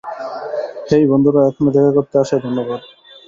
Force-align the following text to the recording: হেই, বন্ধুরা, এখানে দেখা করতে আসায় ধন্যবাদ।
হেই, 0.89 1.03
বন্ধুরা, 1.11 1.41
এখানে 1.49 1.69
দেখা 1.71 1.91
করতে 1.97 2.15
আসায় 2.17 2.41
ধন্যবাদ। 2.45 2.81